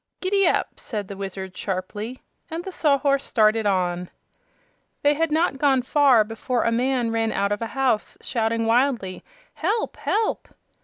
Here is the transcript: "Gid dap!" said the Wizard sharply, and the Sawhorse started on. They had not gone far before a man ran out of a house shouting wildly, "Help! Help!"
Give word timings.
"Gid 0.19 0.33
dap!" 0.33 0.79
said 0.79 1.07
the 1.07 1.15
Wizard 1.15 1.55
sharply, 1.55 2.23
and 2.49 2.63
the 2.63 2.71
Sawhorse 2.71 3.23
started 3.23 3.67
on. 3.67 4.09
They 5.03 5.13
had 5.13 5.31
not 5.31 5.59
gone 5.59 5.83
far 5.83 6.23
before 6.23 6.63
a 6.63 6.71
man 6.71 7.11
ran 7.11 7.31
out 7.31 7.51
of 7.51 7.61
a 7.61 7.67
house 7.77 8.17
shouting 8.19 8.65
wildly, 8.65 9.23
"Help! 9.53 9.97
Help!" 9.97 10.47